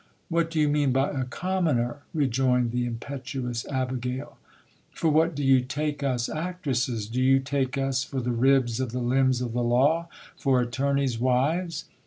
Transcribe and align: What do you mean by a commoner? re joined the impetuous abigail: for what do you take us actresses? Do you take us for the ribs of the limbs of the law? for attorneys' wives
What 0.29 0.49
do 0.49 0.59
you 0.59 0.67
mean 0.67 0.91
by 0.91 1.11
a 1.11 1.25
commoner? 1.25 1.97
re 2.11 2.27
joined 2.27 2.71
the 2.71 2.87
impetuous 2.87 3.67
abigail: 3.69 4.39
for 4.91 5.11
what 5.11 5.35
do 5.35 5.43
you 5.43 5.61
take 5.61 6.01
us 6.01 6.27
actresses? 6.27 7.05
Do 7.05 7.21
you 7.21 7.39
take 7.39 7.77
us 7.77 8.03
for 8.03 8.19
the 8.19 8.31
ribs 8.31 8.79
of 8.79 8.93
the 8.93 8.99
limbs 8.99 9.41
of 9.41 9.53
the 9.53 9.61
law? 9.61 10.07
for 10.35 10.59
attorneys' 10.59 11.19
wives 11.19 11.85